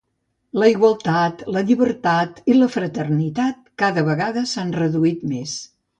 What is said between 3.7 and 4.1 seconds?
cada